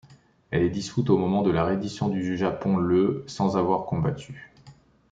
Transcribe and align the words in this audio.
Elle 0.49 0.63
est 0.63 0.71
dissoute 0.71 1.11
au 1.11 1.17
moment 1.19 1.43
de 1.43 1.51
la 1.51 1.63
reddition 1.63 2.09
du 2.09 2.35
Japon 2.35 2.77
le 2.77 3.23
sans 3.27 3.55
avoir 3.55 3.85
combattu. 3.85 4.51